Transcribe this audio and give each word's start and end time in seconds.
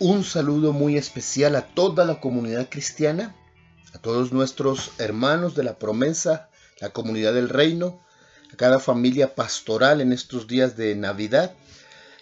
un 0.00 0.24
saludo 0.24 0.72
muy 0.72 0.96
especial 0.96 1.54
a 1.56 1.66
toda 1.66 2.06
la 2.06 2.20
comunidad 2.20 2.70
cristiana, 2.70 3.36
a 3.92 3.98
todos 3.98 4.32
nuestros 4.32 4.92
hermanos 4.96 5.54
de 5.54 5.62
la 5.62 5.78
promesa, 5.78 6.48
la 6.80 6.88
comunidad 6.88 7.34
del 7.34 7.50
reino, 7.50 8.00
a 8.50 8.56
cada 8.56 8.78
familia 8.78 9.34
pastoral 9.34 10.00
en 10.00 10.14
estos 10.14 10.46
días 10.46 10.74
de 10.74 10.94
Navidad 10.94 11.54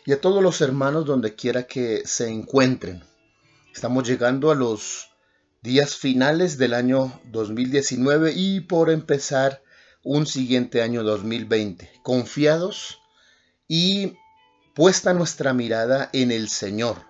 y 0.04 0.12
a 0.12 0.20
todos 0.20 0.42
los 0.42 0.60
hermanos 0.60 1.06
donde 1.06 1.36
quiera 1.36 1.68
que 1.68 2.02
se 2.04 2.28
encuentren. 2.28 3.04
Estamos 3.72 4.08
llegando 4.08 4.50
a 4.50 4.56
los 4.56 5.10
días 5.62 5.94
finales 5.94 6.58
del 6.58 6.74
año 6.74 7.20
2019 7.26 8.32
y 8.34 8.60
por 8.60 8.90
empezar 8.90 9.62
un 10.02 10.26
siguiente 10.26 10.82
año 10.82 11.04
2020, 11.04 11.92
confiados 12.02 12.98
y 13.68 14.14
puesta 14.74 15.14
nuestra 15.14 15.52
mirada 15.52 16.10
en 16.12 16.32
el 16.32 16.48
Señor, 16.48 17.08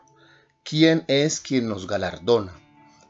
quien 0.69 1.07
es 1.09 1.41
quien 1.41 1.67
nos 1.67 1.87
galardona. 1.87 2.53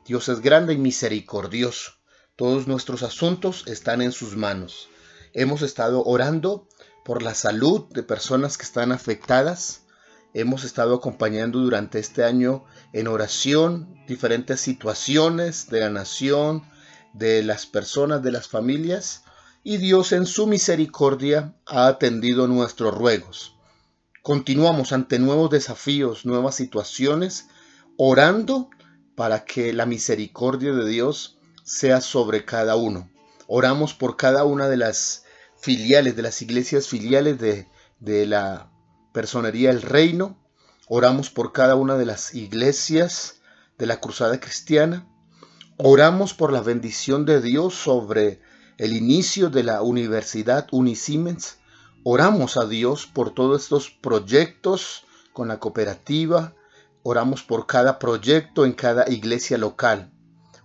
Dios 0.06 0.28
es 0.28 0.42
grande 0.42 0.74
y 0.74 0.78
misericordioso. 0.78 1.90
Todos 2.36 2.68
nuestros 2.68 3.02
asuntos 3.02 3.64
están 3.66 4.00
en 4.00 4.12
sus 4.12 4.36
manos. 4.36 4.88
Hemos 5.32 5.62
estado 5.62 6.04
orando 6.04 6.68
por 7.04 7.20
la 7.20 7.34
salud 7.34 7.86
de 7.90 8.04
personas 8.04 8.58
que 8.58 8.62
están 8.62 8.92
afectadas. 8.92 9.82
Hemos 10.34 10.62
estado 10.62 10.94
acompañando 10.94 11.58
durante 11.58 11.98
este 11.98 12.22
año 12.22 12.64
en 12.92 13.08
oración 13.08 14.04
diferentes 14.06 14.60
situaciones 14.60 15.68
de 15.68 15.80
la 15.80 15.90
nación, 15.90 16.62
de 17.12 17.42
las 17.42 17.66
personas, 17.66 18.22
de 18.22 18.30
las 18.30 18.46
familias. 18.46 19.24
Y 19.64 19.78
Dios 19.78 20.12
en 20.12 20.26
su 20.26 20.46
misericordia 20.46 21.56
ha 21.66 21.88
atendido 21.88 22.46
nuestros 22.46 22.94
ruegos. 22.94 23.57
Continuamos 24.22 24.92
ante 24.92 25.18
nuevos 25.18 25.50
desafíos, 25.50 26.26
nuevas 26.26 26.56
situaciones, 26.56 27.46
orando 27.96 28.68
para 29.14 29.44
que 29.44 29.72
la 29.72 29.86
misericordia 29.86 30.72
de 30.72 30.88
Dios 30.88 31.38
sea 31.64 32.00
sobre 32.00 32.44
cada 32.44 32.76
uno. 32.76 33.10
Oramos 33.46 33.94
por 33.94 34.16
cada 34.16 34.44
una 34.44 34.68
de 34.68 34.76
las 34.76 35.24
filiales, 35.56 36.16
de 36.16 36.22
las 36.22 36.42
iglesias 36.42 36.88
filiales 36.88 37.38
de, 37.38 37.68
de 38.00 38.26
la 38.26 38.70
personería 39.12 39.70
del 39.70 39.82
reino. 39.82 40.36
Oramos 40.88 41.30
por 41.30 41.52
cada 41.52 41.76
una 41.76 41.96
de 41.96 42.06
las 42.06 42.34
iglesias 42.34 43.40
de 43.78 43.86
la 43.86 44.00
cruzada 44.00 44.40
cristiana. 44.40 45.06
Oramos 45.76 46.34
por 46.34 46.52
la 46.52 46.60
bendición 46.60 47.24
de 47.24 47.40
Dios 47.40 47.74
sobre 47.74 48.40
el 48.78 48.96
inicio 48.96 49.48
de 49.48 49.62
la 49.62 49.80
Universidad 49.82 50.66
Unisiemens 50.72 51.57
Oramos 52.10 52.56
a 52.56 52.64
Dios 52.64 53.06
por 53.06 53.34
todos 53.34 53.64
estos 53.64 53.90
proyectos 53.90 55.04
con 55.34 55.48
la 55.48 55.60
cooperativa. 55.60 56.54
Oramos 57.02 57.42
por 57.42 57.66
cada 57.66 57.98
proyecto 57.98 58.64
en 58.64 58.72
cada 58.72 59.10
iglesia 59.10 59.58
local. 59.58 60.10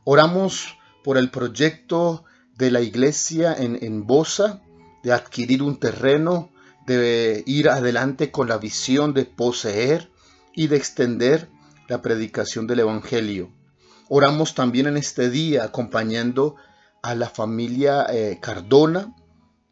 Oramos 0.05 0.77
por 1.03 1.17
el 1.17 1.29
proyecto 1.31 2.23
de 2.55 2.71
la 2.71 2.79
iglesia 2.79 3.53
en, 3.53 3.77
en 3.81 4.07
Bosa, 4.07 4.61
de 5.03 5.11
adquirir 5.11 5.63
un 5.63 5.81
terreno, 5.81 6.49
de 6.87 7.43
ir 7.45 7.67
adelante 7.67 8.31
con 8.31 8.47
la 8.47 8.57
visión 8.57 9.13
de 9.13 9.25
poseer 9.25 10.09
y 10.55 10.67
de 10.67 10.77
extender 10.77 11.49
la 11.89 12.01
predicación 12.01 12.67
del 12.67 12.79
Evangelio. 12.79 13.51
Oramos 14.07 14.55
también 14.55 14.87
en 14.87 14.95
este 14.95 15.29
día 15.29 15.65
acompañando 15.65 16.55
a 17.01 17.15
la 17.15 17.27
familia 17.27 18.05
eh, 18.09 18.39
Cardona, 18.41 19.13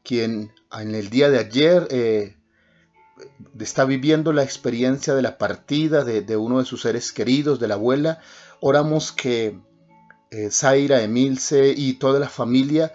quien 0.03 0.53
en 0.71 0.95
el 0.95 1.09
día 1.09 1.29
de 1.29 1.39
ayer 1.39 1.87
eh, 1.91 2.37
está 3.59 3.85
viviendo 3.85 4.33
la 4.33 4.43
experiencia 4.43 5.13
de 5.13 5.21
la 5.21 5.37
partida 5.37 6.03
de, 6.03 6.37
uno 6.37 6.59
de 6.59 6.65
sus 6.65 6.81
seres 6.81 7.11
queridos, 7.11 7.59
de 7.59 7.67
la 7.67 7.75
abuela. 7.75 8.19
Oramos 8.59 9.11
que 9.11 9.59
eh, 10.31 10.49
Zaira, 10.51 11.01
Emilce 11.01 11.73
y 11.75 11.93
toda 11.93 12.19
la 12.19 12.29
familia 12.29 12.93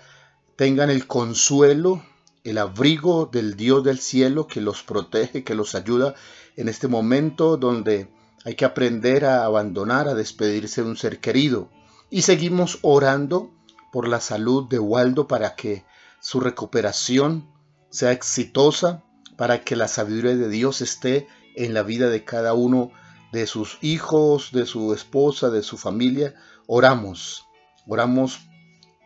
tengan 0.56 0.90
el 0.90 1.06
consuelo, 1.06 2.02
el 2.44 2.58
abrigo 2.58 3.26
del 3.26 3.56
Dios 3.56 3.84
del 3.84 3.98
cielo 3.98 4.46
que 4.46 4.60
los 4.60 4.82
protege, 4.82 5.44
que 5.44 5.54
los 5.54 5.74
ayuda 5.74 6.14
en 6.56 6.68
este 6.68 6.88
momento 6.88 7.56
donde 7.56 8.08
hay 8.44 8.54
que 8.54 8.64
aprender 8.64 9.24
a 9.24 9.44
abandonar, 9.44 10.08
a 10.08 10.14
despedirse 10.14 10.82
de 10.82 10.88
un 10.88 10.96
ser 10.96 11.20
querido. 11.20 11.68
Y 12.10 12.22
seguimos 12.22 12.78
orando 12.82 13.50
por 13.92 14.08
la 14.08 14.20
salud 14.20 14.68
de 14.68 14.78
Waldo 14.78 15.26
para 15.26 15.56
que 15.56 15.84
su 16.26 16.40
recuperación 16.40 17.48
sea 17.88 18.10
exitosa, 18.10 19.04
para 19.36 19.62
que 19.62 19.76
la 19.76 19.86
sabiduría 19.86 20.34
de 20.34 20.48
Dios 20.48 20.80
esté 20.80 21.28
en 21.54 21.72
la 21.72 21.84
vida 21.84 22.08
de 22.08 22.24
cada 22.24 22.52
uno 22.52 22.90
de 23.30 23.46
sus 23.46 23.78
hijos, 23.80 24.50
de 24.50 24.66
su 24.66 24.92
esposa, 24.92 25.50
de 25.50 25.62
su 25.62 25.78
familia. 25.78 26.34
Oramos, 26.66 27.44
oramos 27.86 28.40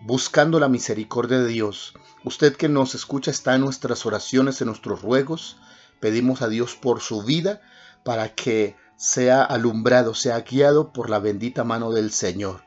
buscando 0.00 0.58
la 0.60 0.70
misericordia 0.70 1.40
de 1.40 1.48
Dios. 1.48 1.92
Usted 2.24 2.56
que 2.56 2.70
nos 2.70 2.94
escucha 2.94 3.30
está 3.30 3.54
en 3.54 3.60
nuestras 3.60 4.06
oraciones, 4.06 4.62
en 4.62 4.68
nuestros 4.68 5.02
ruegos. 5.02 5.58
Pedimos 6.00 6.40
a 6.40 6.48
Dios 6.48 6.74
por 6.74 7.02
su 7.02 7.22
vida 7.22 7.60
para 8.02 8.34
que 8.34 8.76
sea 8.96 9.42
alumbrado, 9.42 10.14
sea 10.14 10.40
guiado 10.40 10.94
por 10.94 11.10
la 11.10 11.18
bendita 11.18 11.64
mano 11.64 11.92
del 11.92 12.12
Señor. 12.12 12.62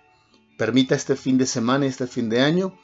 Permita 0.59 0.93
este 0.93 1.15
fin 1.15 1.39
de 1.39 1.47
semana, 1.47 1.87
este 1.87 2.05
fin 2.05 2.29
de 2.29 2.41
año, 2.41 2.77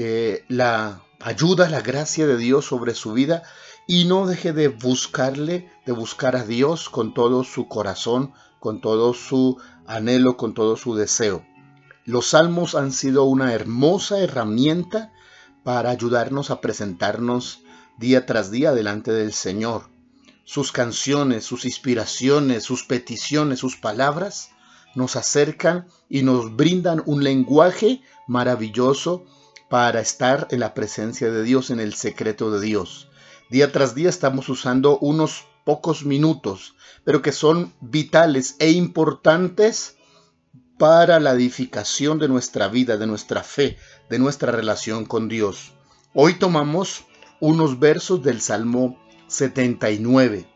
eh, 0.00 0.44
la 0.46 1.02
ayuda, 1.18 1.68
la 1.68 1.80
gracia 1.80 2.28
de 2.28 2.36
Dios 2.36 2.66
sobre 2.66 2.94
su 2.94 3.14
vida 3.14 3.42
y 3.88 4.04
no 4.04 4.28
deje 4.28 4.52
de 4.52 4.68
buscarle, 4.68 5.72
de 5.86 5.92
buscar 5.92 6.36
a 6.36 6.44
Dios 6.44 6.88
con 6.88 7.14
todo 7.14 7.42
su 7.42 7.66
corazón, 7.66 8.32
con 8.60 8.80
todo 8.80 9.12
su 9.12 9.58
anhelo, 9.88 10.36
con 10.36 10.54
todo 10.54 10.76
su 10.76 10.94
deseo. 10.94 11.44
Los 12.04 12.28
salmos 12.28 12.76
han 12.76 12.92
sido 12.92 13.24
una 13.24 13.52
hermosa 13.52 14.20
herramienta 14.20 15.12
para 15.64 15.90
ayudarnos 15.90 16.52
a 16.52 16.60
presentarnos 16.60 17.62
día 17.98 18.24
tras 18.24 18.52
día 18.52 18.70
delante 18.70 19.10
del 19.10 19.32
Señor. 19.32 19.90
Sus 20.44 20.70
canciones, 20.70 21.44
sus 21.44 21.64
inspiraciones, 21.64 22.62
sus 22.62 22.84
peticiones, 22.84 23.58
sus 23.58 23.76
palabras 23.76 24.50
nos 24.94 25.16
acercan 25.16 25.88
y 26.08 26.22
nos 26.22 26.54
brindan 26.54 27.02
un 27.04 27.24
lenguaje 27.24 28.00
maravilloso 28.28 29.26
para 29.68 30.00
estar 30.00 30.48
en 30.50 30.60
la 30.60 30.74
presencia 30.74 31.30
de 31.30 31.42
Dios, 31.42 31.70
en 31.70 31.80
el 31.80 31.94
secreto 31.94 32.50
de 32.50 32.60
Dios. 32.60 33.08
Día 33.50 33.72
tras 33.72 33.94
día 33.94 34.08
estamos 34.08 34.48
usando 34.48 34.98
unos 34.98 35.46
pocos 35.64 36.04
minutos, 36.04 36.74
pero 37.04 37.22
que 37.22 37.32
son 37.32 37.74
vitales 37.80 38.56
e 38.58 38.70
importantes 38.70 39.96
para 40.78 41.20
la 41.20 41.32
edificación 41.32 42.18
de 42.18 42.28
nuestra 42.28 42.68
vida, 42.68 42.96
de 42.96 43.06
nuestra 43.06 43.42
fe, 43.42 43.76
de 44.08 44.18
nuestra 44.18 44.52
relación 44.52 45.04
con 45.04 45.28
Dios. 45.28 45.72
Hoy 46.14 46.34
tomamos 46.34 47.04
unos 47.40 47.78
versos 47.78 48.22
del 48.22 48.40
Salmo 48.40 48.98
79. 49.26 50.46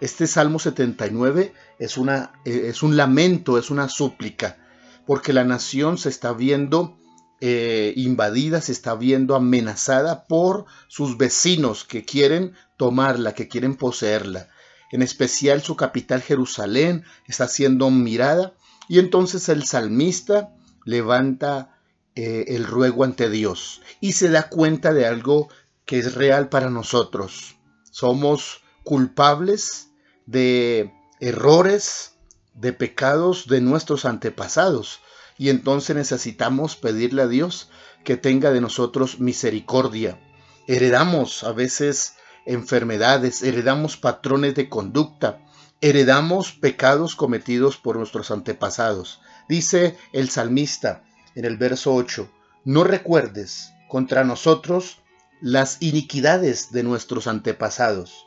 Este 0.00 0.26
Salmo 0.26 0.58
79 0.58 1.52
es, 1.78 1.96
una, 1.98 2.32
es 2.44 2.82
un 2.82 2.96
lamento, 2.96 3.58
es 3.58 3.70
una 3.70 3.88
súplica, 3.88 4.58
porque 5.06 5.32
la 5.32 5.44
nación 5.44 5.98
se 5.98 6.10
está 6.10 6.32
viendo 6.32 6.99
eh, 7.42 7.94
invadida, 7.96 8.60
se 8.60 8.72
está 8.72 8.94
viendo 8.94 9.34
amenazada 9.34 10.26
por 10.26 10.66
sus 10.88 11.16
vecinos 11.16 11.84
que 11.84 12.04
quieren 12.04 12.54
tomarla, 12.76 13.32
que 13.32 13.48
quieren 13.48 13.76
poseerla. 13.76 14.48
En 14.92 15.00
especial 15.00 15.62
su 15.62 15.74
capital 15.74 16.20
Jerusalén 16.20 17.04
está 17.26 17.48
siendo 17.48 17.90
mirada 17.90 18.52
y 18.88 18.98
entonces 18.98 19.48
el 19.48 19.64
salmista 19.64 20.52
levanta 20.84 21.78
eh, 22.14 22.44
el 22.48 22.64
ruego 22.64 23.04
ante 23.04 23.30
Dios 23.30 23.80
y 24.00 24.12
se 24.12 24.28
da 24.28 24.48
cuenta 24.50 24.92
de 24.92 25.06
algo 25.06 25.48
que 25.86 25.98
es 25.98 26.14
real 26.14 26.50
para 26.50 26.68
nosotros. 26.68 27.56
Somos 27.90 28.62
culpables 28.84 29.92
de 30.26 30.92
errores, 31.20 32.16
de 32.52 32.74
pecados 32.74 33.46
de 33.48 33.62
nuestros 33.62 34.04
antepasados 34.04 35.00
y 35.40 35.48
entonces 35.48 35.96
necesitamos 35.96 36.76
pedirle 36.76 37.22
a 37.22 37.26
Dios 37.26 37.70
que 38.04 38.18
tenga 38.18 38.50
de 38.50 38.60
nosotros 38.60 39.20
misericordia. 39.20 40.20
Heredamos 40.66 41.44
a 41.44 41.52
veces 41.52 42.16
enfermedades, 42.44 43.42
heredamos 43.42 43.96
patrones 43.96 44.54
de 44.54 44.68
conducta, 44.68 45.40
heredamos 45.80 46.52
pecados 46.52 47.16
cometidos 47.16 47.78
por 47.78 47.96
nuestros 47.96 48.30
antepasados. 48.30 49.22
Dice 49.48 49.96
el 50.12 50.28
salmista 50.28 51.04
en 51.34 51.46
el 51.46 51.56
verso 51.56 51.94
8, 51.94 52.30
no 52.66 52.84
recuerdes 52.84 53.72
contra 53.88 54.24
nosotros 54.24 54.98
las 55.40 55.78
iniquidades 55.80 56.70
de 56.70 56.82
nuestros 56.82 57.26
antepasados. 57.26 58.26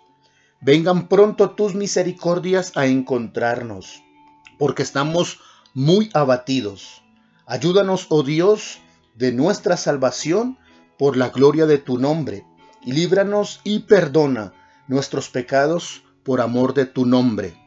Vengan 0.61 1.07
pronto 1.09 1.51
tus 1.51 1.75
misericordias 1.75 2.71
a 2.73 2.87
encontrarnos, 2.87 4.01
porque 4.57 4.81
estamos 4.81 5.39
muy 5.75 6.09
abatidos. 6.15 7.02
Ayúdanos, 7.45 8.07
oh 8.09 8.23
Dios, 8.23 8.79
de 9.15 9.31
nuestra 9.31 9.77
salvación 9.77 10.57
por 10.97 11.17
la 11.17 11.29
gloria 11.29 11.65
de 11.65 11.77
tu 11.77 11.97
nombre, 11.97 12.45
y 12.81 12.93
líbranos 12.93 13.59
y 13.63 13.79
perdona 13.79 14.53
nuestros 14.87 15.29
pecados 15.29 16.03
por 16.23 16.39
amor 16.39 16.73
de 16.73 16.85
tu 16.85 17.05
nombre. 17.05 17.57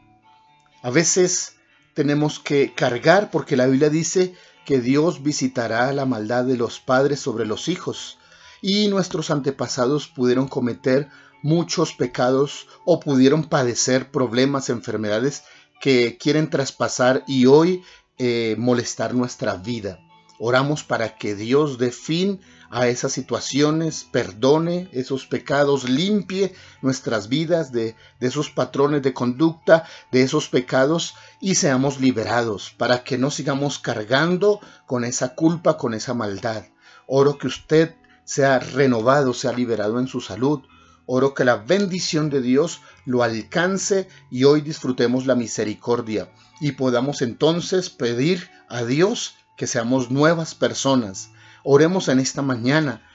A 0.81 0.89
veces 0.89 1.57
tenemos 1.93 2.39
que 2.39 2.73
cargar 2.73 3.29
porque 3.31 3.55
la 3.55 3.67
Biblia 3.67 3.89
dice 3.89 4.33
que 4.65 4.79
Dios 4.81 5.23
visitará 5.23 5.91
la 5.93 6.05
maldad 6.05 6.43
de 6.45 6.57
los 6.57 6.79
padres 6.79 7.19
sobre 7.19 7.45
los 7.45 7.67
hijos. 7.67 8.17
Y 8.61 8.87
nuestros 8.87 9.31
antepasados 9.31 10.07
pudieron 10.07 10.47
cometer 10.47 11.09
muchos 11.41 11.93
pecados 11.93 12.67
o 12.85 12.99
pudieron 12.99 13.45
padecer 13.45 14.11
problemas, 14.11 14.69
enfermedades 14.69 15.43
que 15.79 16.17
quieren 16.17 16.49
traspasar. 16.49 17.23
Y 17.27 17.45
hoy 17.45 17.83
eh, 18.17 18.55
molestar 18.57 19.13
nuestra 19.13 19.55
vida. 19.55 19.99
Oramos 20.39 20.83
para 20.83 21.17
que 21.17 21.35
Dios 21.35 21.77
dé 21.77 21.91
fin 21.91 22.39
a 22.69 22.87
esas 22.87 23.11
situaciones, 23.11 24.03
perdone 24.11 24.89
esos 24.91 25.25
pecados, 25.25 25.89
limpie 25.89 26.53
nuestras 26.81 27.27
vidas 27.29 27.71
de, 27.71 27.95
de, 28.19 28.27
esos 28.27 28.49
patrones 28.49 29.01
de 29.01 29.13
conducta, 29.13 29.85
de 30.11 30.21
esos 30.21 30.49
pecados 30.49 31.15
y 31.39 31.55
seamos 31.55 31.99
liberados 31.99 32.71
para 32.77 33.03
que 33.03 33.17
no 33.17 33.31
sigamos 33.31 33.79
cargando 33.79 34.59
con 34.85 35.03
esa 35.05 35.33
culpa, 35.33 35.77
con 35.77 35.93
esa 35.93 36.13
maldad. 36.13 36.65
Oro 37.07 37.37
que 37.37 37.47
usted 37.47 37.95
sea 38.25 38.59
renovado, 38.59 39.33
sea 39.33 39.53
liberado 39.53 39.99
en 39.99 40.07
su 40.07 40.19
salud. 40.19 40.61
Oro 41.07 41.33
que 41.33 41.45
la 41.45 41.55
bendición 41.55 42.29
de 42.29 42.41
Dios 42.41 42.81
lo 43.05 43.23
alcance 43.23 44.09
y 44.29 44.43
hoy 44.43 44.59
disfrutemos 44.59 45.25
la 45.25 45.35
misericordia 45.35 46.29
y 46.59 46.73
podamos 46.73 47.21
entonces 47.21 47.89
pedir 47.89 48.49
a 48.67 48.83
Dios 48.83 49.35
que 49.55 49.67
seamos 49.67 50.11
nuevas 50.11 50.53
personas. 50.53 51.31
Oremos 51.63 52.09
en 52.09 52.19
esta 52.19 52.41
mañana 52.41 53.09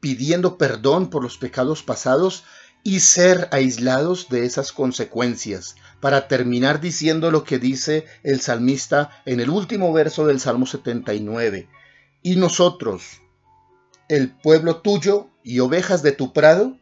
pidiendo 0.00 0.58
perdón 0.58 1.08
por 1.08 1.22
los 1.22 1.38
pecados 1.38 1.84
pasados 1.84 2.42
y 2.82 3.00
ser 3.00 3.48
aislados 3.52 4.28
de 4.28 4.44
esas 4.44 4.72
consecuencias, 4.72 5.74
para 6.00 6.28
terminar 6.28 6.80
diciendo 6.80 7.30
lo 7.30 7.42
que 7.44 7.58
dice 7.58 8.06
el 8.22 8.40
salmista 8.40 9.10
en 9.24 9.40
el 9.40 9.50
último 9.50 9.92
verso 9.92 10.26
del 10.26 10.40
Salmo 10.40 10.66
79. 10.66 11.68
Y 12.22 12.36
nosotros, 12.36 13.20
el 14.08 14.30
pueblo 14.30 14.76
tuyo 14.76 15.30
y 15.42 15.60
ovejas 15.60 16.02
de 16.02 16.12
tu 16.12 16.32
prado, 16.32 16.76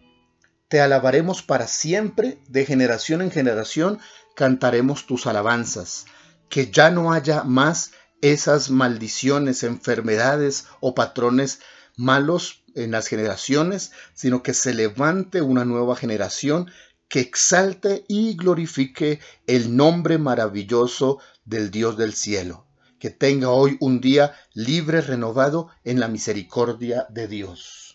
te 0.68 0.80
alabaremos 0.80 1.42
para 1.42 1.66
siempre, 1.66 2.38
de 2.48 2.64
generación 2.64 3.22
en 3.22 3.30
generación 3.30 3.98
cantaremos 4.34 5.06
tus 5.06 5.26
alabanzas, 5.26 6.06
que 6.48 6.70
ya 6.70 6.90
no 6.90 7.12
haya 7.12 7.44
más 7.44 7.92
esas 8.22 8.70
maldiciones, 8.70 9.62
enfermedades 9.62 10.66
o 10.80 10.94
patrones 10.94 11.60
malos 11.96 12.64
en 12.74 12.90
las 12.90 13.06
generaciones, 13.06 13.92
sino 14.14 14.42
que 14.42 14.54
se 14.54 14.74
levante 14.74 15.42
una 15.42 15.64
nueva 15.64 15.96
generación 15.96 16.70
que 17.08 17.20
exalte 17.20 18.04
y 18.08 18.34
glorifique 18.36 19.20
el 19.46 19.76
nombre 19.76 20.18
maravilloso 20.18 21.20
del 21.44 21.70
Dios 21.70 21.96
del 21.96 22.14
cielo. 22.14 22.66
Que 22.98 23.10
tenga 23.10 23.50
hoy 23.50 23.76
un 23.80 24.00
día 24.00 24.34
libre, 24.54 25.02
renovado 25.02 25.68
en 25.84 26.00
la 26.00 26.08
misericordia 26.08 27.06
de 27.10 27.28
Dios. 27.28 27.93